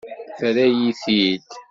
[0.39, 1.43] Terra-yi-t-id.